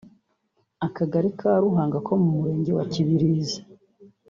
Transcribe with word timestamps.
akagari 0.87 1.29
ka 1.39 1.51
Ruhunga 1.61 1.97
ko 2.07 2.11
mu 2.21 2.29
murenge 2.37 2.71
wa 2.77 2.85
kibirizi 2.91 3.59